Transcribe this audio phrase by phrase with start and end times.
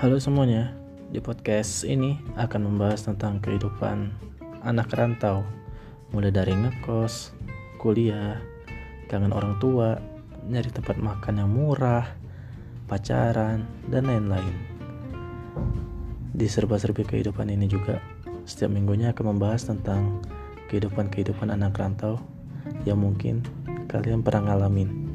[0.00, 0.72] Halo semuanya,
[1.12, 4.08] di podcast ini akan membahas tentang kehidupan
[4.64, 5.44] anak rantau,
[6.08, 7.36] mulai dari ngekos,
[7.76, 8.40] kuliah,
[9.12, 10.00] kangen orang tua,
[10.48, 12.16] nyari tempat makan yang murah,
[12.88, 14.56] pacaran, dan lain-lain.
[16.32, 18.00] Di serba-serbi kehidupan ini juga,
[18.48, 20.24] setiap minggunya akan membahas tentang
[20.72, 22.16] kehidupan-kehidupan anak rantau
[22.88, 23.44] yang mungkin
[23.92, 25.09] kalian pernah ngalamin.